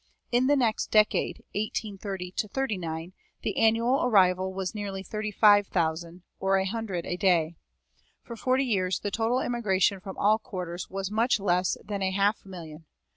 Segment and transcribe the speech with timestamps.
[0.31, 3.13] In the next decade, 1830 39,
[3.43, 7.55] the annual arrival was nearly thirty five thousand, or a hundred a day.
[8.23, 12.43] For forty years the total immigration from all quarters was much less than a half
[12.47, 12.87] million.